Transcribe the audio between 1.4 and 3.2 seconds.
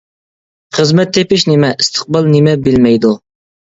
نېمە، ئىستىقبال نېمە بىلمەيدۇ.